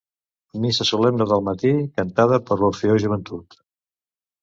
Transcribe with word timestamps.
Missa 0.63 0.87
solemne 0.91 1.27
del 1.33 1.45
matí, 1.51 1.75
cantada 2.01 2.43
per 2.51 2.61
l'Orfeó 2.65 2.99
Joventut. 3.07 3.63